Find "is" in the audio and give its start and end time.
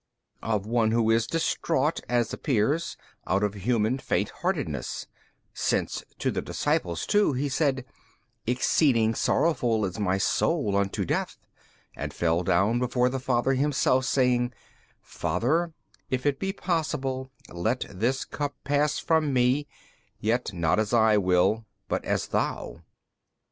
1.11-1.27, 9.85-9.99